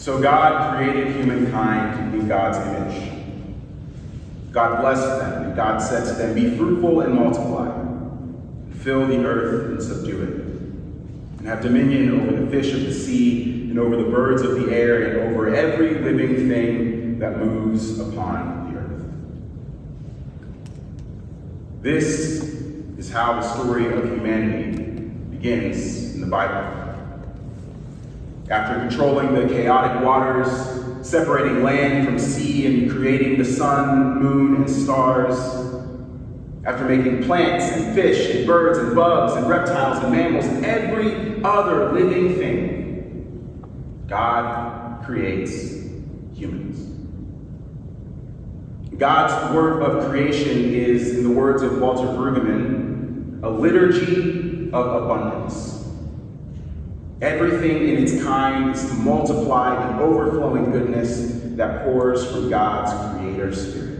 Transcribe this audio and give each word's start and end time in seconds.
So 0.00 0.18
God 0.18 0.74
created 0.74 1.14
humankind 1.14 2.14
in 2.14 2.26
God's 2.26 2.56
image. 2.56 3.12
God 4.50 4.80
blessed 4.80 5.20
them, 5.20 5.42
and 5.42 5.54
God 5.54 5.76
said 5.82 6.06
to 6.06 6.14
them, 6.14 6.34
Be 6.34 6.56
fruitful 6.56 7.02
and 7.02 7.14
multiply, 7.14 7.68
and 7.68 8.74
fill 8.80 9.06
the 9.06 9.22
earth 9.22 9.72
and 9.72 9.82
subdue 9.82 10.22
it, 10.22 11.38
and 11.38 11.46
have 11.46 11.60
dominion 11.60 12.18
over 12.18 12.44
the 12.44 12.50
fish 12.50 12.72
of 12.72 12.80
the 12.80 12.94
sea, 12.94 13.68
and 13.68 13.78
over 13.78 13.94
the 13.94 14.10
birds 14.10 14.40
of 14.40 14.52
the 14.52 14.74
air, 14.74 15.02
and 15.02 15.36
over 15.36 15.54
every 15.54 15.98
living 15.98 16.48
thing 16.48 17.18
that 17.18 17.36
moves 17.36 18.00
upon 18.00 18.72
the 18.72 18.78
earth. 18.80 19.04
This 21.82 22.42
is 22.96 23.10
how 23.10 23.34
the 23.34 23.42
story 23.42 23.92
of 23.92 24.02
humanity 24.04 24.82
begins 25.30 26.14
in 26.14 26.22
the 26.22 26.26
Bible. 26.26 26.79
After 28.50 28.80
controlling 28.80 29.32
the 29.32 29.46
chaotic 29.46 30.04
waters, 30.04 30.50
separating 31.06 31.62
land 31.62 32.04
from 32.04 32.18
sea, 32.18 32.66
and 32.66 32.90
creating 32.90 33.38
the 33.38 33.44
sun, 33.44 34.20
moon, 34.20 34.56
and 34.56 34.68
stars, 34.68 35.38
after 36.64 36.84
making 36.84 37.22
plants 37.22 37.64
and 37.72 37.94
fish 37.94 38.34
and 38.34 38.46
birds 38.46 38.78
and 38.78 38.94
bugs 38.94 39.34
and 39.34 39.48
reptiles 39.48 40.02
and 40.02 40.12
mammals 40.12 40.46
and 40.46 40.66
every 40.66 41.40
other 41.44 41.92
living 41.92 42.34
thing, 42.34 44.04
God 44.08 45.04
creates 45.04 45.70
humans. 46.34 46.88
God's 48.98 49.54
work 49.54 49.80
of 49.80 50.10
creation 50.10 50.74
is, 50.74 51.16
in 51.16 51.22
the 51.22 51.30
words 51.30 51.62
of 51.62 51.80
Walter 51.80 52.08
Brueggemann, 52.08 53.42
a 53.44 53.48
liturgy 53.48 54.70
of 54.72 55.04
abundance. 55.04 55.79
Everything 57.20 57.88
in 57.88 58.02
its 58.02 58.22
kind 58.22 58.74
is 58.74 58.86
to 58.86 58.94
multiply 58.94 59.74
the 59.74 60.02
overflowing 60.02 60.70
goodness 60.70 61.40
that 61.56 61.84
pours 61.84 62.24
from 62.30 62.48
God's 62.48 63.18
creator 63.18 63.54
spirit. 63.54 63.90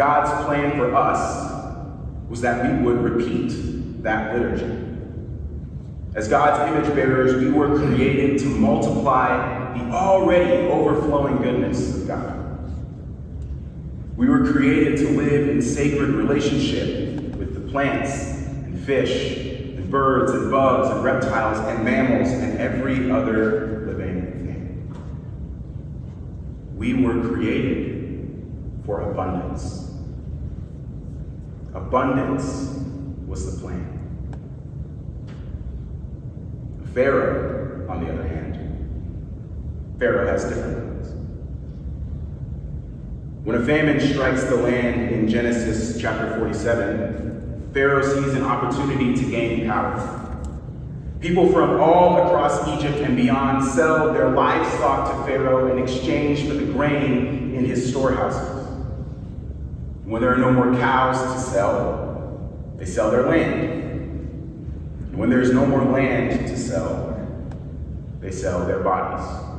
God's 0.00 0.46
plan 0.46 0.78
for 0.78 0.94
us 0.94 1.76
was 2.30 2.40
that 2.40 2.64
we 2.64 2.86
would 2.86 3.02
repeat 3.02 4.02
that 4.02 4.32
liturgy. 4.32 4.78
As 6.14 6.26
God's 6.26 6.72
image 6.72 6.94
bearers, 6.94 7.34
we 7.34 7.50
were 7.50 7.76
created 7.76 8.38
to 8.38 8.46
multiply 8.46 9.76
the 9.76 9.84
already 9.92 10.66
overflowing 10.68 11.36
goodness 11.36 11.96
of 11.96 12.08
God. 12.08 12.72
We 14.16 14.30
were 14.30 14.50
created 14.50 14.96
to 15.00 15.10
live 15.10 15.50
in 15.50 15.60
sacred 15.60 16.12
relationship 16.12 17.36
with 17.36 17.52
the 17.52 17.70
plants 17.70 18.22
and 18.22 18.82
fish 18.82 19.49
birds 19.90 20.32
and 20.32 20.50
bugs 20.50 20.88
and 20.90 21.04
reptiles 21.04 21.58
and 21.58 21.84
mammals 21.84 22.30
and 22.30 22.58
every 22.58 23.10
other 23.10 23.84
living 23.86 24.22
thing. 24.46 24.94
We 26.76 26.94
were 26.94 27.28
created 27.28 28.80
for 28.86 29.10
abundance. 29.10 29.90
Abundance 31.74 32.80
was 33.26 33.54
the 33.54 33.60
plan. 33.60 33.98
Pharaoh, 36.94 37.88
on 37.88 38.04
the 38.04 38.12
other 38.12 38.26
hand, 38.26 38.58
Pharaoh 39.98 40.26
has 40.26 40.44
different 40.44 40.76
plans. 40.76 41.14
When 43.44 43.56
a 43.56 43.64
famine 43.64 44.00
strikes 44.00 44.44
the 44.44 44.56
land 44.56 45.10
in 45.12 45.28
Genesis 45.28 46.00
chapter 46.00 46.38
47, 46.38 47.29
Pharaoh 47.72 48.02
sees 48.02 48.34
an 48.34 48.42
opportunity 48.42 49.14
to 49.14 49.30
gain 49.30 49.66
power. 49.66 50.26
People 51.20 51.52
from 51.52 51.80
all 51.80 52.26
across 52.26 52.66
Egypt 52.68 52.98
and 52.98 53.16
beyond 53.16 53.64
sell 53.64 54.12
their 54.12 54.30
livestock 54.30 55.10
to 55.14 55.24
Pharaoh 55.24 55.70
in 55.70 55.82
exchange 55.82 56.48
for 56.48 56.54
the 56.54 56.64
grain 56.72 57.54
in 57.54 57.64
his 57.64 57.90
storehouses. 57.90 58.66
When 60.04 60.22
there 60.22 60.32
are 60.32 60.38
no 60.38 60.50
more 60.50 60.74
cows 60.76 61.34
to 61.34 61.40
sell, 61.40 62.50
they 62.76 62.86
sell 62.86 63.10
their 63.10 63.24
land. 63.24 65.12
When 65.12 65.28
there 65.28 65.42
is 65.42 65.52
no 65.52 65.66
more 65.66 65.84
land 65.84 66.48
to 66.48 66.56
sell, 66.56 67.28
they 68.20 68.30
sell 68.30 68.66
their 68.66 68.80
bodies. 68.80 69.49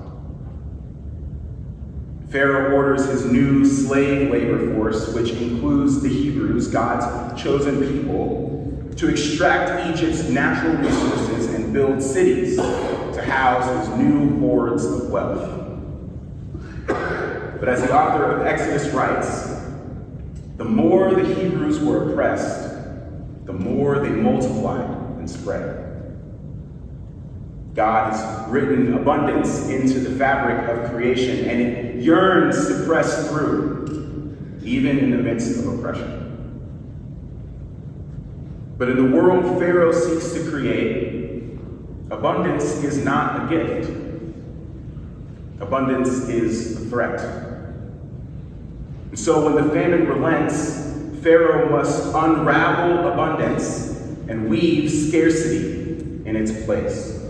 Pharaoh 2.32 2.74
orders 2.78 3.08
his 3.08 3.26
new 3.26 3.66
slave 3.66 4.32
labor 4.32 4.74
force, 4.74 5.14
which 5.14 5.32
includes 5.32 6.02
the 6.02 6.08
Hebrews, 6.08 6.70
God's 6.70 7.42
chosen 7.42 7.86
people, 7.86 8.90
to 8.96 9.10
extract 9.10 9.94
Egypt's 9.94 10.30
natural 10.30 10.78
resources 10.78 11.54
and 11.54 11.74
build 11.74 12.02
cities 12.02 12.56
to 12.56 13.22
house 13.22 13.86
his 13.86 13.98
new 13.98 14.40
hordes 14.40 14.86
of 14.86 15.10
wealth. 15.10 15.58
But 16.88 17.68
as 17.68 17.82
the 17.82 17.94
author 17.94 18.24
of 18.24 18.48
Exodus 18.48 18.88
writes, 18.94 19.54
the 20.56 20.64
more 20.64 21.14
the 21.14 21.36
Hebrews 21.36 21.82
were 21.82 22.12
oppressed, 22.12 22.70
the 23.46 23.54
more 23.54 24.00
they 24.00 24.10
multiplied 24.10 24.90
and 25.20 25.30
spread. 25.30 25.91
God 27.74 28.12
has 28.12 28.50
written 28.50 28.94
abundance 28.96 29.70
into 29.70 30.00
the 30.00 30.18
fabric 30.18 30.68
of 30.70 30.92
creation, 30.92 31.50
and 31.50 31.62
it 31.62 31.96
yearns 32.04 32.68
to 32.68 32.86
press 32.86 33.30
through, 33.30 34.38
even 34.64 35.00
in 35.00 35.12
the 35.12 35.18
midst 35.18 35.60
of 35.60 35.80
oppression. 35.80 36.18
But 38.78 38.90
in 38.90 38.98
the 38.98 39.16
world 39.16 39.60
Pharaoh 39.60 39.92
seeks 39.92 40.34
to 40.34 40.50
create, 40.50 41.54
abundance 42.10 42.84
is 42.84 43.04
not 43.06 43.46
a 43.46 43.56
gift. 43.56 43.90
Abundance 45.62 46.10
is 46.28 46.82
a 46.82 46.90
threat. 46.90 47.22
And 49.10 49.20
so 49.20 49.46
when 49.46 49.64
the 49.64 49.72
famine 49.72 50.08
relents, 50.08 51.22
Pharaoh 51.22 51.70
must 51.70 52.08
unravel 52.16 53.12
abundance 53.12 53.92
and 54.28 54.50
weave 54.50 54.90
scarcity 54.90 56.24
in 56.26 56.36
its 56.36 56.66
place. 56.66 57.21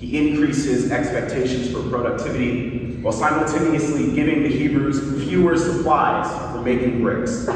He 0.00 0.16
increases 0.16 0.90
expectations 0.90 1.70
for 1.70 1.82
productivity 1.90 2.96
while 3.02 3.12
simultaneously 3.12 4.14
giving 4.14 4.42
the 4.42 4.48
Hebrews 4.48 5.28
fewer 5.28 5.58
supplies 5.58 6.26
for 6.52 6.62
making 6.62 7.02
bricks. 7.02 7.46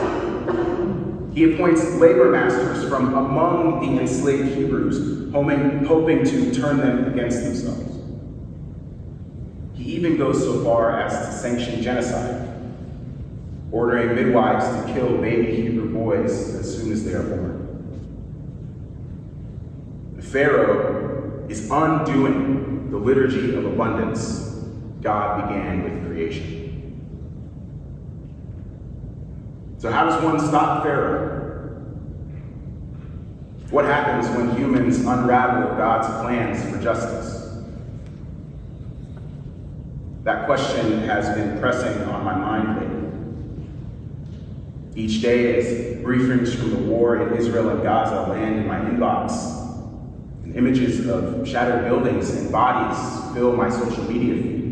He 1.35 1.55
appoints 1.55 1.83
labor 1.95 2.31
masters 2.31 2.87
from 2.89 3.15
among 3.15 3.81
the 3.81 4.01
enslaved 4.01 4.55
Hebrews, 4.57 5.33
hoping 5.33 6.25
to 6.25 6.55
turn 6.55 6.77
them 6.77 7.13
against 7.13 7.43
themselves. 7.43 7.99
He 9.73 9.85
even 9.95 10.19
goes 10.19 10.39
so 10.39 10.63
far 10.63 11.01
as 11.01 11.13
to 11.13 11.33
sanction 11.33 11.83
genocide, 11.83 12.47
ordering 13.73 14.15
midwives 14.15 14.67
to 14.67 14.93
kill 14.93 15.17
baby 15.17 15.57
Hebrew 15.57 15.93
boys 15.95 16.55
as 16.55 16.77
soon 16.77 16.93
as 16.93 17.05
they 17.05 17.15
are 17.15 17.23
born. 17.23 17.63
The 20.17 20.23
Pharaoh 20.23 21.04
is 21.49 21.71
undoing 21.71 22.91
the 22.91 22.97
liturgy 22.97 23.55
of 23.55 23.65
abundance 23.65 24.45
God 25.01 25.49
began 25.49 25.85
with 25.85 26.07
creation. 26.07 26.55
So, 29.79 29.91
how 29.91 30.07
does 30.07 30.23
one 30.23 30.41
stop 30.41 30.83
Pharaoh? 30.83 31.43
What 33.71 33.85
happens 33.85 34.29
when 34.37 34.57
humans 34.57 35.01
unravel 35.01 35.77
God's 35.77 36.09
plans 36.23 36.65
for 36.71 36.83
justice? 36.83 37.35
That 40.23 40.47
question 40.47 41.01
has 41.01 41.29
been 41.37 41.59
pressing 41.59 42.03
on 42.05 42.25
my 42.25 42.35
mind 42.35 42.81
lately. 42.81 43.11
Each 44.95 45.21
day, 45.21 45.59
as 45.59 45.67
briefings 46.03 46.55
from 46.55 46.71
the 46.71 46.79
war 46.79 47.17
in 47.17 47.37
Israel 47.37 47.69
and 47.69 47.83
Gaza 47.83 48.31
land 48.31 48.61
in 48.61 48.67
my 48.67 48.79
inbox, 48.79 49.64
Images 50.55 51.07
of 51.09 51.47
shattered 51.49 51.85
buildings 51.85 52.31
and 52.31 52.53
bodies 52.53 53.35
fill 53.35 53.57
my 53.57 53.69
social 53.69 54.05
media 54.05 54.35
feed. 54.43 54.65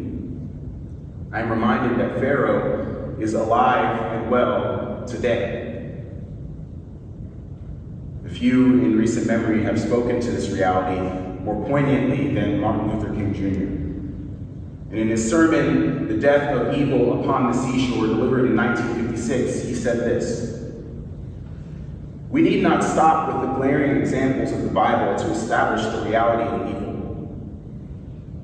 I 1.32 1.40
am 1.40 1.50
reminded 1.50 1.98
that 1.98 2.20
Pharaoh 2.20 3.16
is 3.18 3.34
alive 3.34 4.12
and 4.12 4.30
well 4.30 5.04
today. 5.06 6.02
A 8.26 8.28
few 8.28 8.80
in 8.80 8.96
recent 8.96 9.26
memory 9.26 9.62
have 9.62 9.80
spoken 9.80 10.20
to 10.20 10.30
this 10.30 10.50
reality 10.50 11.00
more 11.42 11.66
poignantly 11.66 12.32
than 12.32 12.60
Martin 12.60 12.92
Luther 12.92 13.14
King 13.14 13.34
Jr. 13.34 13.82
And 14.90 14.98
in 14.98 15.08
his 15.08 15.28
sermon, 15.28 16.06
The 16.06 16.18
Death 16.18 16.54
of 16.54 16.76
Evil 16.76 17.20
Upon 17.20 17.50
the 17.50 17.56
Seashore, 17.56 18.06
delivered 18.06 18.50
in 18.50 18.56
1956, 18.56 19.62
he 19.62 19.74
said 19.74 20.00
this 20.00 20.51
we 22.32 22.40
need 22.40 22.62
not 22.62 22.82
stop 22.82 23.28
with 23.28 23.46
the 23.46 23.56
glaring 23.56 23.98
examples 23.98 24.52
of 24.52 24.62
the 24.62 24.70
Bible 24.70 25.22
to 25.22 25.30
establish 25.30 25.84
the 25.84 26.00
reality 26.08 26.48
of 26.48 26.66
evil. 26.66 26.92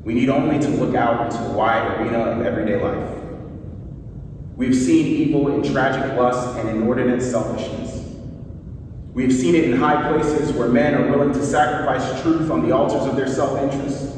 We 0.04 0.12
need 0.12 0.28
only 0.28 0.58
to 0.58 0.68
look 0.68 0.94
out 0.94 1.24
into 1.24 1.42
the 1.42 1.54
wide 1.54 1.98
arena 1.98 2.18
of 2.18 2.44
everyday 2.44 2.76
life. 2.76 3.18
We've 4.56 4.76
seen 4.76 5.06
evil 5.06 5.54
in 5.54 5.62
tragic 5.72 6.18
lust 6.18 6.58
and 6.58 6.68
inordinate 6.68 7.22
selfishness. 7.22 8.14
We 9.14 9.22
have 9.22 9.32
seen 9.32 9.54
it 9.54 9.64
in 9.64 9.72
high 9.78 10.12
places 10.12 10.52
where 10.52 10.68
men 10.68 10.94
are 10.94 11.08
willing 11.08 11.32
to 11.32 11.42
sacrifice 11.42 12.20
truth 12.20 12.50
on 12.50 12.68
the 12.68 12.76
altars 12.76 13.06
of 13.06 13.16
their 13.16 13.26
self-interest. 13.26 14.16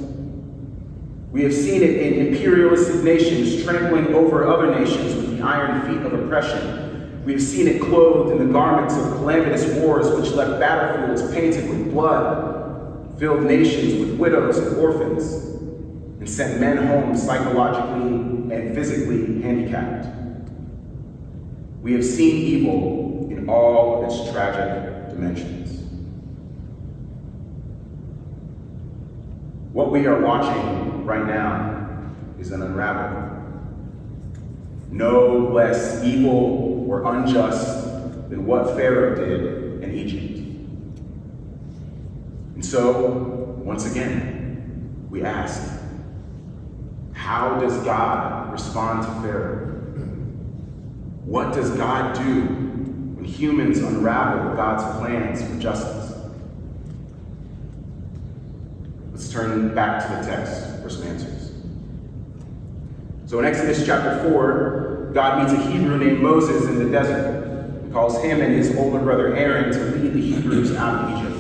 We 1.30 1.44
have 1.44 1.54
seen 1.54 1.84
it 1.84 1.94
in 1.94 2.26
imperialistic 2.26 3.04
nations 3.04 3.62
trampling 3.62 4.16
over 4.16 4.48
other 4.48 4.74
nations 4.80 5.14
with 5.14 5.38
the 5.38 5.44
iron 5.44 5.82
feet 5.82 6.04
of 6.04 6.24
oppression. 6.24 6.89
We 7.30 7.34
have 7.34 7.44
seen 7.44 7.68
it 7.68 7.80
clothed 7.80 8.32
in 8.32 8.44
the 8.44 8.52
garments 8.52 8.96
of 8.96 9.04
calamitous 9.18 9.72
wars 9.76 10.10
which 10.10 10.32
left 10.32 10.58
battlefields 10.58 11.32
painted 11.32 11.70
with 11.70 11.92
blood, 11.92 13.16
filled 13.20 13.44
nations 13.44 14.00
with 14.00 14.18
widows 14.18 14.58
and 14.58 14.76
orphans, 14.78 15.32
and 16.18 16.28
sent 16.28 16.60
men 16.60 16.88
home 16.88 17.16
psychologically 17.16 18.16
and 18.52 18.74
physically 18.74 19.40
handicapped. 19.42 20.08
We 21.82 21.92
have 21.92 22.04
seen 22.04 22.34
evil 22.34 23.28
in 23.30 23.48
all 23.48 24.02
of 24.02 24.10
its 24.10 24.32
tragic 24.32 25.10
dimensions. 25.10 25.84
What 29.72 29.92
we 29.92 30.04
are 30.08 30.20
watching 30.20 31.06
right 31.06 31.24
now 31.24 32.10
is 32.40 32.50
an 32.50 32.62
unraveling. 32.62 33.28
No 34.90 35.52
less 35.54 36.02
evil 36.02 36.69
or 36.90 37.04
unjust 37.14 37.84
than 38.30 38.44
what 38.44 38.74
Pharaoh 38.74 39.14
did 39.14 39.80
in 39.84 39.94
Egypt. 39.94 40.38
And 42.56 42.64
so, 42.66 43.60
once 43.62 43.88
again, 43.88 45.06
we 45.08 45.22
ask, 45.22 45.70
how 47.12 47.60
does 47.60 47.76
God 47.84 48.50
respond 48.50 49.04
to 49.04 49.22
Pharaoh? 49.22 49.68
What 51.24 51.54
does 51.54 51.70
God 51.76 52.16
do 52.16 52.40
when 53.14 53.24
humans 53.24 53.78
unravel 53.78 54.56
God's 54.56 54.82
plans 54.98 55.44
for 55.44 55.60
justice? 55.60 56.12
Let's 59.12 59.30
turn 59.30 59.76
back 59.76 60.08
to 60.08 60.16
the 60.16 60.36
text 60.36 60.82
for 60.82 60.90
some 60.90 61.04
answers. 61.04 61.52
So 63.26 63.38
in 63.38 63.44
Exodus 63.44 63.86
chapter 63.86 64.28
4, 64.28 64.89
God 65.12 65.42
meets 65.42 65.52
a 65.52 65.70
Hebrew 65.70 65.98
named 65.98 66.20
Moses 66.20 66.66
in 66.66 66.78
the 66.78 66.90
desert. 66.90 67.82
He 67.84 67.92
calls 67.92 68.22
him 68.22 68.40
and 68.40 68.54
his 68.54 68.76
older 68.76 69.00
brother 69.00 69.34
Aaron 69.34 69.72
to 69.72 69.78
lead 69.96 70.12
the 70.12 70.20
Hebrews 70.20 70.74
out 70.76 71.04
of 71.04 71.18
Egypt. 71.18 71.36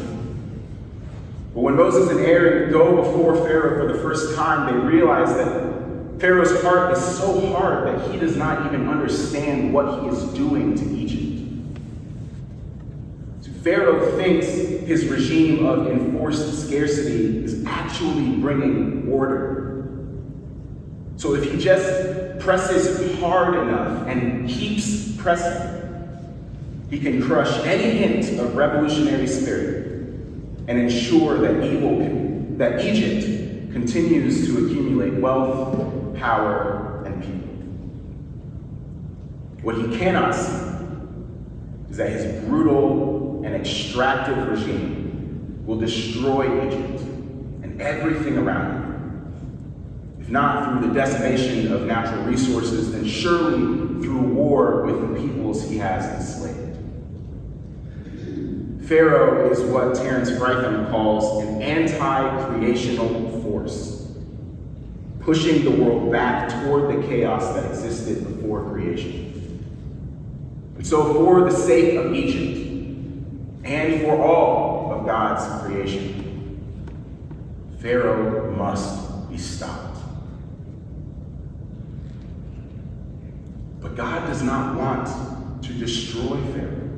But 1.54 1.60
when 1.60 1.76
Moses 1.76 2.10
and 2.10 2.20
Aaron 2.20 2.72
go 2.72 3.02
before 3.02 3.36
Pharaoh 3.36 3.78
for 3.78 3.92
the 3.92 3.98
first 4.00 4.36
time, 4.36 4.72
they 4.72 4.86
realize 4.86 5.28
that 5.34 6.20
Pharaoh's 6.20 6.62
heart 6.62 6.92
is 6.92 7.02
so 7.18 7.52
hard 7.52 7.86
that 7.86 8.10
he 8.10 8.18
does 8.18 8.36
not 8.36 8.66
even 8.66 8.88
understand 8.88 9.72
what 9.72 10.02
he 10.02 10.08
is 10.08 10.22
doing 10.34 10.76
to 10.76 10.84
Egypt. 10.96 11.28
So 13.40 13.50
Pharaoh 13.62 14.16
thinks 14.16 14.46
his 14.46 15.06
regime 15.06 15.64
of 15.64 15.86
enforced 15.86 16.66
scarcity 16.66 17.42
is 17.44 17.64
actually 17.64 18.36
bringing 18.36 19.10
order. 19.10 19.98
So 21.16 21.34
if 21.34 21.50
he 21.50 21.58
just 21.58 22.29
presses 22.40 23.18
hard 23.20 23.54
enough 23.54 24.06
and 24.08 24.48
keeps 24.48 25.12
pressing, 25.16 25.78
he 26.90 26.98
can 26.98 27.22
crush 27.22 27.64
any 27.66 27.98
hint 27.98 28.40
of 28.40 28.56
revolutionary 28.56 29.26
spirit 29.26 29.86
and 30.66 30.70
ensure 30.70 31.38
that 31.38 31.64
evil, 31.64 32.56
that 32.56 32.84
Egypt 32.84 33.72
continues 33.72 34.46
to 34.46 34.66
accumulate 34.66 35.14
wealth 35.20 35.90
power, 36.20 37.02
and 37.06 37.22
people. 37.24 37.48
What 39.62 39.76
he 39.76 39.98
cannot 39.98 40.34
see 40.34 40.76
is 41.90 41.96
that 41.96 42.10
his 42.10 42.44
brutal 42.44 43.42
and 43.44 43.54
extractive 43.54 44.46
regime 44.48 45.64
will 45.66 45.78
destroy 45.78 46.66
Egypt 46.66 47.00
and 47.62 47.80
everything 47.80 48.36
around 48.36 48.76
it. 48.76 48.79
Not 50.30 50.80
through 50.80 50.88
the 50.88 50.94
decimation 50.94 51.72
of 51.72 51.82
natural 51.82 52.22
resources, 52.24 52.92
then 52.92 53.04
surely 53.04 53.58
through 54.02 54.20
war 54.20 54.82
with 54.86 55.00
the 55.00 55.20
peoples 55.20 55.68
he 55.68 55.76
has 55.78 56.06
enslaved. 56.06 56.78
Pharaoh 58.86 59.50
is 59.50 59.60
what 59.60 59.94
Terence 59.96 60.30
Fretheim 60.30 60.90
calls 60.90 61.44
an 61.44 61.60
anti-creational 61.62 63.42
force 63.42 64.00
pushing 65.20 65.62
the 65.64 65.70
world 65.70 66.10
back 66.10 66.48
toward 66.48 66.88
the 66.88 67.06
chaos 67.06 67.54
that 67.54 67.70
existed 67.70 68.24
before 68.26 68.68
creation. 68.70 69.26
And 70.76 70.86
so, 70.86 71.12
for 71.14 71.44
the 71.44 71.50
sake 71.50 71.96
of 71.96 72.14
Egypt 72.14 72.56
and 73.64 74.00
for 74.00 74.20
all 74.20 74.92
of 74.92 75.06
God's 75.06 75.62
creation, 75.62 76.60
Pharaoh 77.78 78.50
must 78.56 79.30
be 79.30 79.36
stopped. 79.36 79.89
God 84.00 84.26
does 84.28 84.42
not 84.42 84.76
want 84.78 85.62
to 85.62 85.74
destroy 85.74 86.40
Pharaoh. 86.54 86.88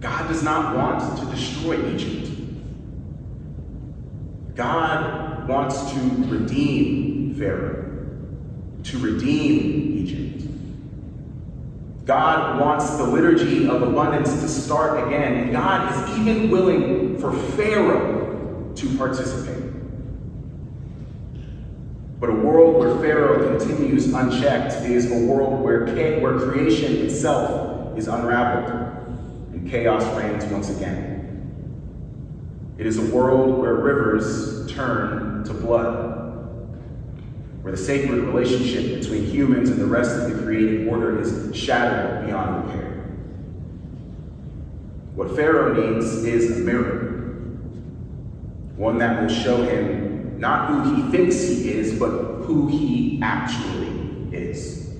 God 0.00 0.26
does 0.26 0.42
not 0.42 0.74
want 0.74 1.20
to 1.20 1.26
destroy 1.26 1.94
Egypt. 1.94 2.28
God 4.56 5.46
wants 5.48 5.92
to 5.92 6.00
redeem 6.26 7.36
Pharaoh, 7.36 7.84
to 8.82 8.98
redeem 8.98 9.96
Egypt. 9.96 10.50
God 12.04 12.60
wants 12.60 12.90
the 12.96 13.04
liturgy 13.04 13.68
of 13.68 13.82
abundance 13.82 14.32
to 14.40 14.48
start 14.48 15.06
again, 15.06 15.34
and 15.34 15.52
God 15.52 16.10
is 16.10 16.18
even 16.18 16.50
willing 16.50 17.16
for 17.20 17.32
Pharaoh 17.32 18.72
to 18.74 18.96
participate. 18.96 19.65
But 22.26 22.34
a 22.34 22.38
world 22.38 22.80
where 22.80 22.98
Pharaoh 22.98 23.56
continues 23.56 24.12
unchecked 24.12 24.84
is 24.84 25.08
a 25.12 25.14
world 25.14 25.62
where, 25.62 25.86
where 26.18 26.40
creation 26.40 26.96
itself 27.06 27.96
is 27.96 28.08
unraveled 28.08 28.68
and 29.52 29.70
chaos 29.70 30.02
reigns 30.16 30.44
once 30.46 30.68
again. 30.68 31.54
It 32.78 32.86
is 32.86 32.98
a 32.98 33.14
world 33.14 33.60
where 33.60 33.74
rivers 33.74 34.68
turn 34.72 35.44
to 35.44 35.54
blood, 35.54 36.66
where 37.62 37.70
the 37.70 37.78
sacred 37.78 38.18
relationship 38.18 39.00
between 39.00 39.24
humans 39.26 39.70
and 39.70 39.80
the 39.80 39.86
rest 39.86 40.10
of 40.10 40.28
the 40.28 40.42
created 40.42 40.88
order 40.88 41.20
is 41.20 41.54
shattered 41.56 42.26
beyond 42.26 42.66
repair. 42.66 43.04
What 45.14 45.30
Pharaoh 45.36 45.74
needs 45.74 46.12
is 46.24 46.58
a 46.58 46.60
mirror, 46.60 47.52
one 48.74 48.98
that 48.98 49.22
will 49.22 49.28
show 49.28 49.62
him 49.62 50.05
not 50.38 50.68
who 50.68 50.94
he 50.94 51.10
thinks 51.10 51.40
he 51.40 51.72
is, 51.72 51.98
but 51.98 52.10
who 52.44 52.68
he 52.68 53.18
actually 53.22 53.88
is. 54.32 54.90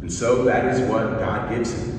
And 0.00 0.12
so 0.12 0.44
that 0.44 0.74
is 0.74 0.80
what 0.90 1.18
God 1.18 1.50
gives 1.50 1.72
him. 1.72 1.92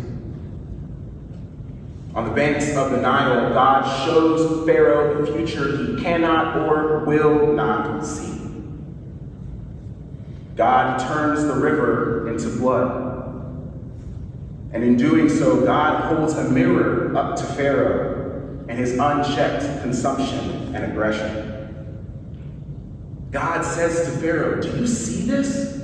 On 2.16 2.26
the 2.26 2.32
banks 2.32 2.76
of 2.76 2.92
the 2.92 2.98
Nile, 2.98 3.54
God 3.54 4.06
shows 4.06 4.66
Pharaoh 4.68 5.26
the 5.26 5.32
future 5.32 5.78
he 5.78 6.02
cannot 6.04 6.58
or 6.58 7.06
will 7.06 7.54
not 7.54 8.06
see. 8.06 8.40
God 10.56 11.00
turns 11.00 11.44
the 11.46 11.56
river 11.56 12.30
into 12.30 12.50
blood. 12.50 13.12
And 14.74 14.84
in 14.84 14.96
doing 14.96 15.30
so, 15.30 15.66
God 15.66 16.16
holds 16.16 16.34
a 16.34 16.50
mirror 16.50 17.16
up 17.16 17.36
to 17.38 17.44
Pharaoh 17.44 18.66
and 18.68 18.78
his 18.78 18.98
unchecked 18.98 19.82
consumption 19.82 20.63
and 20.74 20.84
aggression. 20.86 21.54
God 23.32 23.64
says 23.64 24.06
to 24.06 24.12
Pharaoh, 24.20 24.62
Do 24.62 24.70
you 24.78 24.88
see 24.88 25.26
this? 25.26 25.80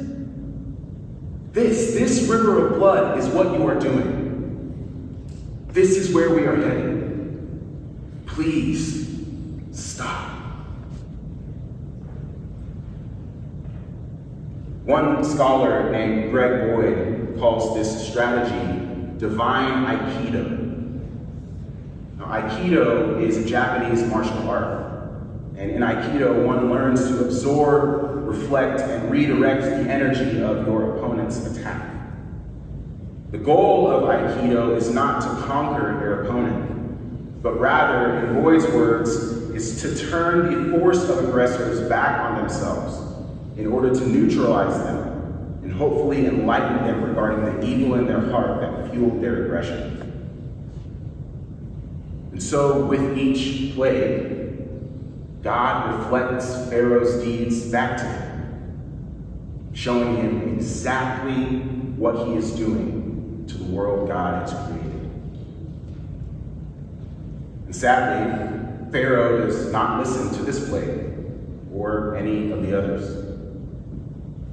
This, 1.51 1.93
this 1.93 2.27
river 2.29 2.67
of 2.67 2.77
blood 2.77 3.17
is 3.17 3.27
what 3.27 3.53
you 3.57 3.67
are 3.67 3.79
doing. 3.79 4.29
This 5.69 5.97
is 5.97 6.13
where 6.13 6.29
we 6.29 6.45
are 6.45 6.55
headed. 6.55 8.23
Please 8.27 9.07
stop. 9.71 10.29
One 14.85 15.23
scholar 15.23 15.91
named 15.91 16.31
Greg 16.31 16.75
Boyd 16.75 17.39
calls 17.39 17.75
this 17.75 18.09
strategy 18.09 18.79
divine 19.17 19.85
Aikido. 19.85 20.58
Aikido 22.29 23.19
is 23.19 23.37
a 23.37 23.43
Japanese 23.43 24.03
martial 24.03 24.47
art. 24.47 24.85
And 25.57 25.71
in 25.71 25.81
Aikido, 25.81 26.45
one 26.45 26.69
learns 26.69 27.07
to 27.07 27.25
absorb, 27.25 28.27
reflect, 28.27 28.81
and 28.81 29.09
redirect 29.09 29.63
the 29.63 29.91
energy 29.91 30.39
of 30.43 30.67
your 30.67 30.95
opponent's 30.95 31.43
attack. 31.47 31.89
The 33.31 33.39
goal 33.39 33.89
of 33.89 34.03
Aikido 34.03 34.77
is 34.77 34.91
not 34.91 35.21
to 35.21 35.47
conquer 35.47 35.99
your 36.01 36.23
opponent, 36.23 37.41
but 37.41 37.59
rather, 37.59 38.27
in 38.27 38.43
Boyd's 38.43 38.65
words, 38.67 39.09
is 39.09 39.81
to 39.81 40.09
turn 40.09 40.71
the 40.71 40.77
force 40.77 41.09
of 41.09 41.27
aggressors 41.27 41.89
back 41.89 42.19
on 42.19 42.37
themselves 42.37 42.95
in 43.57 43.65
order 43.65 43.89
to 43.89 44.07
neutralize 44.07 44.77
them 44.83 45.59
and 45.63 45.73
hopefully 45.73 46.27
enlighten 46.27 46.85
them 46.85 47.03
regarding 47.03 47.43
the 47.43 47.65
evil 47.65 47.95
in 47.95 48.05
their 48.05 48.29
heart 48.29 48.61
that 48.61 48.91
fueled 48.91 49.19
their 49.19 49.45
aggression. 49.45 50.08
So, 52.39 52.85
with 52.85 53.17
each 53.17 53.75
plague, 53.75 55.43
God 55.43 55.99
reflects 55.99 56.69
Pharaoh's 56.69 57.21
deeds 57.21 57.65
back 57.65 57.97
to 57.97 58.05
him, 58.05 59.69
showing 59.73 60.15
him 60.15 60.55
exactly 60.55 61.59
what 61.97 62.27
he 62.27 62.35
is 62.35 62.51
doing 62.51 63.43
to 63.47 63.57
the 63.57 63.65
world 63.65 64.07
God 64.07 64.49
has 64.49 64.53
created. 64.67 65.11
And 67.65 67.75
sadly, 67.75 68.91
Pharaoh 68.91 69.45
does 69.45 69.71
not 69.73 69.99
listen 69.99 70.33
to 70.39 70.43
this 70.43 70.67
plague 70.69 71.13
or 71.73 72.15
any 72.15 72.51
of 72.51 72.61
the 72.63 72.77
others. 72.77 73.09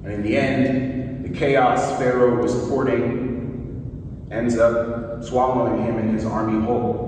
And 0.02 0.12
in 0.12 0.22
the 0.22 0.36
end, 0.36 1.24
the 1.24 1.30
chaos 1.30 1.98
Pharaoh 1.98 2.42
was 2.42 2.52
courting 2.68 4.26
ends 4.30 4.58
up 4.58 5.22
swallowing 5.22 5.84
him 5.84 5.98
and 5.98 6.10
his 6.12 6.26
army 6.26 6.64
whole 6.64 7.05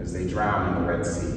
as 0.00 0.12
they 0.12 0.26
drown 0.26 0.68
in 0.68 0.82
the 0.82 0.88
Red 0.88 1.06
Sea. 1.06 1.36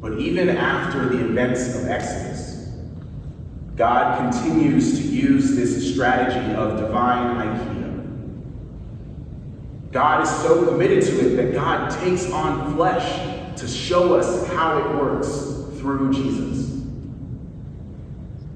But 0.00 0.18
even 0.18 0.48
after 0.48 1.08
the 1.08 1.24
events 1.24 1.76
of 1.76 1.88
Exodus, 1.88 2.68
God 3.76 4.32
continues 4.32 4.98
to 4.98 5.06
use 5.06 5.54
this 5.54 5.92
strategy 5.92 6.54
of 6.54 6.76
divine 6.76 7.36
Aikido. 7.36 7.82
God 9.92 10.22
is 10.22 10.30
so 10.42 10.66
committed 10.66 11.04
to 11.04 11.26
it 11.26 11.36
that 11.36 11.54
God 11.54 11.90
takes 12.00 12.30
on 12.30 12.74
flesh 12.74 13.56
to 13.56 13.68
show 13.68 14.14
us 14.14 14.46
how 14.48 14.78
it 14.78 14.96
works 14.96 15.28
through 15.78 16.12
Jesus. 16.12 16.82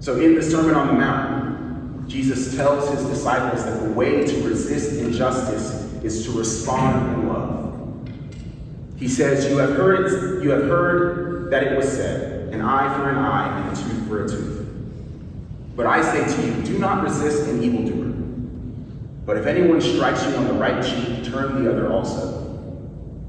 So 0.01 0.19
in 0.19 0.35
the 0.35 0.43
Sermon 0.43 0.75
on 0.75 0.89
the 0.89 0.93
Mount, 0.95 1.46
Jesus 2.07 2.55
tells 2.55 2.89
his 2.91 3.05
disciples 3.07 3.65
that 3.65 3.83
the 3.83 3.91
way 3.91 4.25
to 4.25 4.49
resist 4.49 5.01
injustice 5.01 5.73
is 6.05 6.25
to 6.27 6.33
respond 6.33 7.15
in 7.15 7.29
love. 7.29 8.09
He 8.97 9.09
says, 9.09 9.51
You 9.51 9.59
have 9.59 9.77
heard, 9.77 10.43
you 10.43 10.51
have 10.51 10.63
heard 10.65 11.51
that 11.51 11.65
it 11.65 11.77
was 11.77 11.89
said, 11.89 12.53
an 12.55 12.63
eye 12.63 12.97
for 12.97 13.11
an 13.11 13.17
eye 13.17 13.61
and 13.61 13.77
a 13.77 13.81
tooth 13.81 14.09
for 14.09 14.25
a 14.25 14.29
tooth. 14.29 14.69
But 15.75 15.87
I 15.87 16.01
say 16.01 16.25
to 16.25 16.47
you, 16.47 16.63
do 16.63 16.79
not 16.79 17.03
resist 17.03 17.49
an 17.49 17.63
evildoer. 17.63 18.13
But 19.27 19.37
if 19.37 19.47
anyone 19.47 19.81
strikes 19.81 20.25
you 20.25 20.37
on 20.37 20.47
the 20.47 20.55
right 20.55 20.83
cheek, 20.83 21.25
turn 21.25 21.63
the 21.63 21.71
other 21.71 21.93
also. 21.93 22.45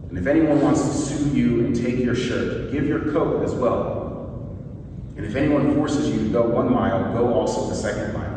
And 0.10 0.18
if 0.18 0.28
anyone 0.28 0.62
wants 0.62 0.82
to 0.84 0.94
sue 0.94 1.36
you 1.36 1.66
and 1.66 1.76
take 1.76 1.98
your 1.98 2.16
shirt, 2.16 2.72
give 2.72 2.88
your 2.88 3.12
coat 3.12 3.44
as 3.44 3.54
well. 3.54 4.56
And 5.18 5.26
if 5.26 5.36
anyone 5.36 5.76
forces 5.76 6.10
you 6.10 6.20
to 6.20 6.30
go 6.30 6.44
one 6.44 6.72
mile, 6.72 7.12
go 7.14 7.34
also 7.34 7.68
the 7.68 7.76
second 7.76 8.14
mile. 8.14 8.37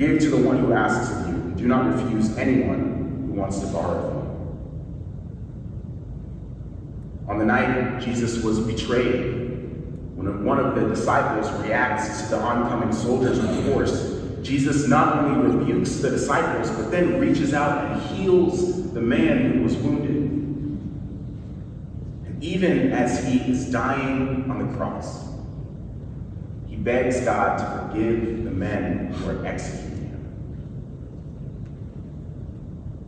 Give 0.00 0.18
to 0.18 0.30
the 0.30 0.38
one 0.38 0.56
who 0.56 0.72
asks 0.72 1.14
of 1.14 1.28
you, 1.28 1.34
and 1.34 1.56
do 1.58 1.68
not 1.68 1.84
refuse 1.92 2.34
anyone 2.38 3.26
who 3.26 3.34
wants 3.38 3.58
to 3.58 3.66
borrow 3.66 4.00
from 4.08 4.16
you. 7.26 7.28
On 7.28 7.38
the 7.38 7.44
night 7.44 8.00
Jesus 8.00 8.42
was 8.42 8.60
betrayed, 8.60 9.34
when 10.16 10.42
one 10.42 10.58
of 10.58 10.74
the 10.74 10.88
disciples 10.88 11.52
reacts 11.60 12.22
to 12.22 12.28
the 12.30 12.38
oncoming 12.38 12.94
soldiers 12.94 13.38
on 13.40 13.62
horse, 13.64 14.22
Jesus 14.40 14.88
not 14.88 15.18
only 15.18 15.54
rebukes 15.54 15.96
the 15.96 16.08
disciples, 16.08 16.70
but 16.70 16.90
then 16.90 17.20
reaches 17.20 17.52
out 17.52 17.84
and 17.84 18.00
heals 18.16 18.90
the 18.94 19.02
man 19.02 19.52
who 19.52 19.64
was 19.64 19.76
wounded. 19.76 20.16
And 22.24 22.42
even 22.42 22.92
as 22.92 23.22
he 23.22 23.52
is 23.52 23.70
dying 23.70 24.50
on 24.50 24.66
the 24.66 24.78
cross, 24.78 25.29
begs 26.82 27.20
God 27.20 27.58
to 27.58 27.88
forgive 27.94 28.44
the 28.44 28.50
men 28.50 29.12
who 29.12 29.30
are 29.30 29.46
executing 29.46 30.08
him. 30.08 30.20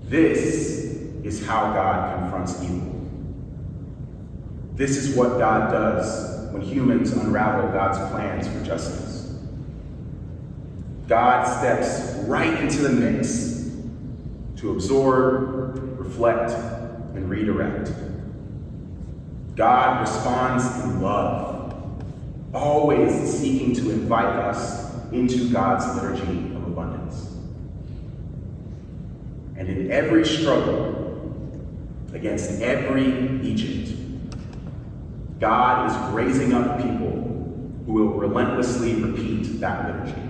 This 0.05 0.85
is 1.25 1.47
how 1.47 1.73
God 1.73 2.19
confronts 2.19 2.62
evil. 2.62 2.93
This 4.75 4.97
is 4.97 5.17
what 5.17 5.38
God 5.38 5.71
does 5.71 6.50
when 6.52 6.62
humans 6.62 7.12
unravel 7.12 7.71
God's 7.73 7.99
plans 8.11 8.49
for 8.49 8.64
justice. 8.64 9.35
God 11.09 11.45
steps 11.45 12.14
right 12.26 12.61
into 12.61 12.83
the 12.83 12.91
mix 12.91 13.71
to 14.57 14.73
absorb, 14.73 15.99
reflect, 15.99 16.52
and 17.14 17.29
redirect. 17.29 17.93
God 19.57 20.00
responds 20.00 20.64
in 20.85 21.02
love, 21.02 21.62
always 22.52 23.12
seeking 23.32 23.75
to 23.75 23.90
invite 23.90 24.25
us 24.25 24.92
into 25.12 25.50
God's 25.50 25.87
liturgy 26.02 26.54
of 26.54 26.66
abundance. 26.66 27.37
And 29.56 29.68
in 29.68 29.90
every 29.90 30.25
struggle 30.26 30.99
against 32.12 32.61
every 32.61 33.40
Egypt, 33.42 33.92
God 35.40 35.90
is 35.90 36.14
raising 36.14 36.52
up 36.52 36.76
people 36.76 37.11
who 37.87 37.92
will 37.92 38.14
relentlessly 38.14 38.94
repeat 38.94 39.61
that 39.61 39.87
liturgy. 39.87 40.23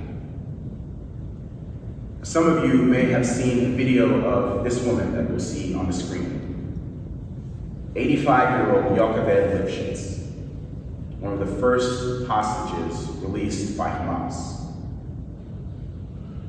Some 2.23 2.47
of 2.47 2.65
you 2.65 2.75
may 2.83 3.07
have 3.07 3.27
seen 3.27 3.73
a 3.73 3.77
video 3.77 4.25
of 4.25 4.65
this 4.65 4.81
woman 4.83 5.13
that 5.15 5.29
you'll 5.29 5.41
see 5.41 5.75
on 5.75 5.87
the 5.87 5.93
screen. 5.93 6.39
85-year-old 7.95 8.97
Yocheved 8.97 9.67
Lifshitz, 9.67 10.22
one 11.23 11.35
of 11.35 11.39
the 11.39 11.61
first 11.61 12.27
hostages 12.27 13.09
released 13.23 13.79
by 13.79 13.89
Hamas. 13.89 14.61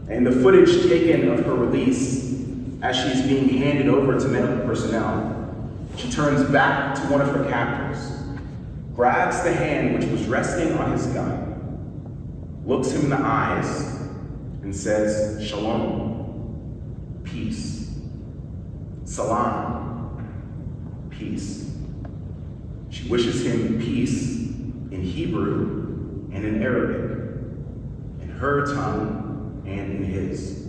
And 0.09 0.25
the 0.25 0.31
footage 0.31 0.89
taken 0.89 1.29
of 1.29 1.45
her 1.45 1.53
release 1.53 2.43
as 2.81 2.95
she's 2.97 3.21
being 3.21 3.49
handed 3.49 3.87
over 3.87 4.19
to 4.19 4.27
medical 4.27 4.65
personnel, 4.65 5.29
she 5.95 6.09
turns 6.09 6.49
back 6.49 6.95
to 6.95 7.01
one 7.01 7.21
of 7.21 7.27
her 7.27 7.47
captors, 7.47 8.13
grabs 8.95 9.43
the 9.43 9.53
hand 9.53 9.93
which 9.93 10.09
was 10.09 10.25
resting 10.25 10.71
on 10.73 10.91
his 10.91 11.05
gun, 11.07 12.63
looks 12.65 12.89
him 12.89 13.03
in 13.03 13.09
the 13.11 13.21
eyes, 13.21 14.01
and 14.63 14.75
says, 14.75 15.47
Shalom, 15.47 17.21
peace. 17.23 17.91
Salam, 19.05 20.17
peace. 21.11 21.71
She 22.89 23.07
wishes 23.07 23.45
him 23.45 23.79
peace 23.79 24.32
in 24.93 25.01
Hebrew 25.01 26.29
and 26.31 26.45
in 26.45 26.61
Arabic, 26.61 27.19
in 28.21 28.29
her 28.29 28.73
tongue 28.73 29.63
and 29.65 29.91
in 29.91 30.03
his. 30.03 30.67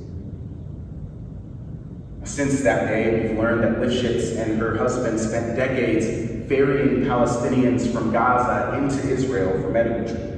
Since 2.25 2.63
that 2.63 2.89
day, 2.89 3.29
we've 3.29 3.39
learned 3.39 3.63
that 3.63 3.83
Lifshitz 3.83 4.39
and 4.39 4.59
her 4.59 4.79
husband 4.79 5.21
spent 5.21 5.57
decades 5.57 6.49
ferrying 6.49 7.03
Palestinians 7.03 7.93
from 7.93 8.13
Gaza 8.13 8.79
into 8.79 9.13
Israel 9.13 9.61
for 9.61 9.69
medical 9.69 10.07
treatment. 10.07 10.35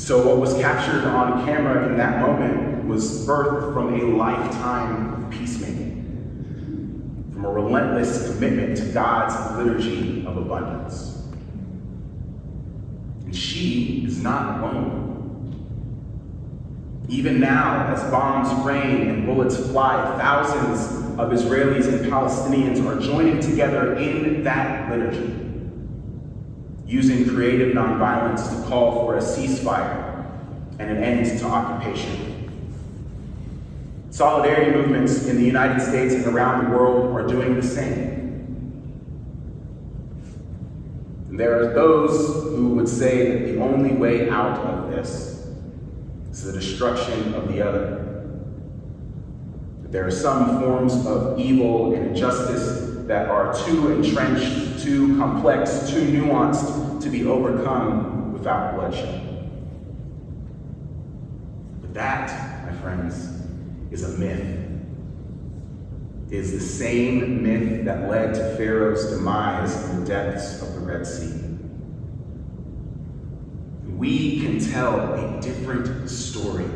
So 0.00 0.26
what 0.26 0.38
was 0.38 0.54
captured 0.54 1.04
on 1.04 1.44
camera 1.44 1.88
in 1.88 1.98
that 1.98 2.26
moment 2.26 2.86
was 2.86 3.26
birthed 3.26 3.74
from 3.74 4.00
a 4.00 4.16
lifetime 4.16 5.24
of 5.24 5.30
peacemaking, 5.30 7.30
from 7.34 7.44
a 7.44 7.50
relentless 7.50 8.32
commitment 8.32 8.78
to 8.78 8.86
God's 8.86 9.58
liturgy 9.58 10.24
of 10.26 10.38
abundance. 10.38 11.19
And 13.30 13.38
she 13.38 14.06
is 14.08 14.20
not 14.20 14.58
alone. 14.58 15.54
Even 17.08 17.38
now, 17.38 17.86
as 17.94 18.02
bombs 18.10 18.52
rain 18.66 19.08
and 19.08 19.24
bullets 19.24 19.56
fly, 19.56 20.18
thousands 20.18 21.16
of 21.16 21.30
Israelis 21.30 21.86
and 21.86 22.10
Palestinians 22.10 22.84
are 22.84 23.00
joining 23.00 23.38
together 23.38 23.94
in 23.94 24.42
that 24.42 24.90
liturgy 24.90 25.32
using 26.88 27.24
creative 27.28 27.72
nonviolence 27.72 28.48
to 28.48 28.68
call 28.68 29.06
for 29.06 29.16
a 29.16 29.20
ceasefire 29.20 30.26
and 30.80 30.90
an 30.90 30.96
end 30.96 31.38
to 31.38 31.46
occupation. 31.46 32.50
Solidarity 34.10 34.72
movements 34.72 35.26
in 35.26 35.36
the 35.36 35.44
United 35.44 35.80
States 35.80 36.14
and 36.14 36.26
around 36.26 36.64
the 36.64 36.70
world 36.76 37.14
are 37.16 37.28
doing 37.28 37.54
the 37.54 37.62
same. 37.62 38.19
And 41.30 41.38
there 41.38 41.60
are 41.60 41.72
those 41.72 42.44
who 42.56 42.74
would 42.74 42.88
say 42.88 43.30
that 43.30 43.52
the 43.52 43.60
only 43.60 43.94
way 43.94 44.28
out 44.28 44.58
of 44.58 44.90
this 44.90 45.46
is 46.32 46.42
the 46.42 46.52
destruction 46.52 47.34
of 47.34 47.46
the 47.46 47.62
other. 47.62 48.00
There 49.90 50.04
are 50.04 50.10
some 50.10 50.60
forms 50.60 51.06
of 51.06 51.38
evil 51.38 51.94
and 51.94 52.08
injustice 52.08 53.06
that 53.06 53.28
are 53.28 53.54
too 53.64 53.92
entrenched, 53.92 54.82
too 54.82 55.16
complex, 55.18 55.88
too 55.88 56.04
nuanced 56.04 57.00
to 57.02 57.08
be 57.08 57.24
overcome 57.24 58.32
without 58.32 58.74
bloodshed. 58.74 59.48
But 61.80 61.94
that, 61.94 62.66
my 62.66 62.72
friends, 62.80 63.40
is 63.92 64.02
a 64.02 64.18
myth. 64.18 64.69
Is 66.30 66.52
the 66.52 66.60
same 66.60 67.42
myth 67.42 67.84
that 67.84 68.08
led 68.08 68.34
to 68.34 68.56
Pharaoh's 68.56 69.06
demise 69.06 69.90
in 69.90 70.00
the 70.00 70.06
depths 70.06 70.62
of 70.62 70.74
the 70.74 70.80
Red 70.80 71.04
Sea. 71.04 71.34
We 73.96 74.40
can 74.40 74.60
tell 74.60 75.14
a 75.14 75.40
different 75.40 76.08
story 76.08 76.68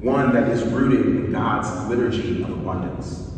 one 0.00 0.34
that 0.34 0.48
is 0.48 0.64
rooted 0.64 1.06
in 1.06 1.32
God's 1.32 1.88
liturgy 1.88 2.42
of 2.42 2.50
abundance. 2.50 3.30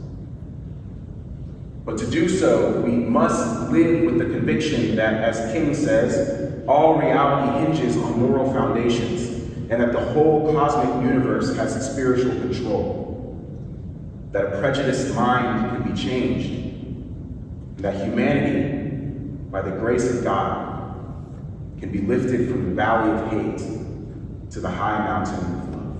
But 1.84 1.98
to 1.98 2.10
do 2.10 2.26
so, 2.30 2.80
we 2.80 2.92
must 2.92 3.70
live 3.70 4.06
with 4.06 4.18
the 4.18 4.24
conviction 4.24 4.96
that, 4.96 5.22
as 5.22 5.52
King 5.52 5.74
says, 5.74 6.64
all 6.66 6.98
reality 6.98 7.66
hinges 7.66 7.98
on 7.98 8.18
moral 8.18 8.50
foundations 8.50 9.28
and 9.70 9.82
that 9.82 9.92
the 9.92 10.00
whole 10.00 10.50
cosmic 10.54 11.04
universe 11.04 11.54
has 11.56 11.92
spiritual 11.92 12.32
control. 12.40 13.03
That 14.34 14.52
a 14.52 14.58
prejudiced 14.58 15.14
mind 15.14 15.70
can 15.70 15.92
be 15.92 15.96
changed, 15.96 16.50
and 16.50 17.78
that 17.78 18.04
humanity, 18.04 18.88
by 19.48 19.62
the 19.62 19.70
grace 19.70 20.10
of 20.12 20.24
God, 20.24 21.04
can 21.78 21.92
be 21.92 22.00
lifted 22.00 22.48
from 22.50 22.64
the 22.64 22.74
valley 22.74 23.12
of 23.12 23.30
hate 23.30 23.58
to 24.50 24.60
the 24.60 24.68
high 24.68 24.98
mountain 24.98 25.36
of 25.36 25.68
love. 25.72 25.96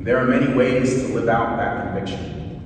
There 0.00 0.18
are 0.18 0.26
many 0.26 0.52
ways 0.52 1.00
to 1.00 1.14
live 1.14 1.30
out 1.30 1.56
that 1.56 1.94
conviction. 1.94 2.60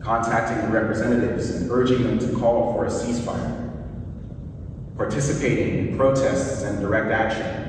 Contacting 0.00 0.68
representatives 0.72 1.50
and 1.50 1.70
urging 1.70 2.02
them 2.02 2.18
to 2.18 2.36
call 2.40 2.72
for 2.72 2.86
a 2.86 2.88
ceasefire, 2.88 3.70
participating 4.96 5.78
in 5.78 5.96
protests 5.96 6.64
and 6.64 6.80
direct 6.80 7.12
action, 7.12 7.67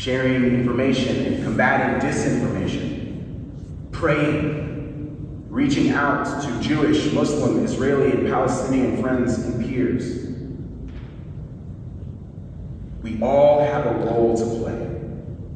sharing 0.00 0.42
information 0.46 1.26
and 1.26 1.44
combating 1.44 2.00
disinformation, 2.00 3.92
praying, 3.92 5.44
reaching 5.50 5.90
out 5.90 6.24
to 6.42 6.60
Jewish, 6.66 7.12
Muslim, 7.12 7.62
Israeli, 7.62 8.12
and 8.12 8.26
Palestinian 8.26 9.02
friends 9.02 9.36
and 9.36 9.62
peers. 9.62 10.26
We 13.02 13.20
all 13.22 13.60
have 13.60 13.84
a 13.84 13.92
role 14.06 14.34
to 14.38 14.44
play 14.62 14.86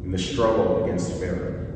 in 0.04 0.10
the 0.12 0.18
struggle 0.18 0.84
against 0.84 1.12
Pharaoh. 1.12 1.66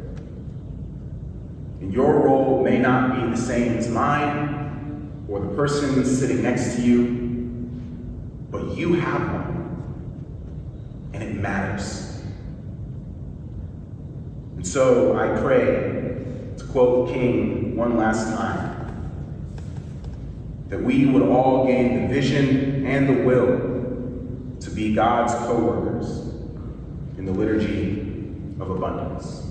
And 1.80 1.90
your 1.90 2.20
role 2.20 2.62
may 2.62 2.78
not 2.78 3.14
be 3.16 3.30
the 3.30 3.36
same 3.40 3.78
as 3.78 3.88
mine 3.88 5.24
or 5.26 5.40
the 5.40 5.56
person 5.56 6.04
sitting 6.04 6.42
next 6.42 6.74
to 6.76 6.82
you, 6.82 7.06
but 8.50 8.76
you 8.76 8.92
have 8.92 9.22
one, 9.32 11.10
and 11.14 11.22
it 11.22 11.34
matters. 11.34 12.17
And 14.58 14.66
so 14.66 15.16
I 15.16 15.40
pray, 15.40 16.24
to 16.56 16.64
quote 16.64 17.10
King 17.10 17.76
one 17.76 17.96
last 17.96 18.24
time, 18.36 19.54
that 20.68 20.82
we 20.82 21.06
would 21.06 21.22
all 21.22 21.64
gain 21.64 22.02
the 22.02 22.12
vision 22.12 22.84
and 22.84 23.08
the 23.08 23.22
will 23.22 24.56
to 24.58 24.70
be 24.72 24.94
God's 24.96 25.32
co-workers 25.46 26.08
in 27.18 27.24
the 27.24 27.30
liturgy 27.30 28.00
of 28.58 28.70
abundance. 28.70 29.47